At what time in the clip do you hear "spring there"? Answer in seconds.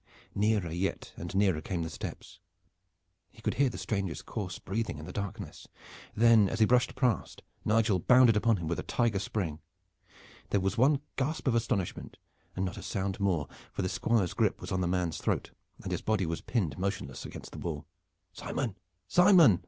9.19-10.59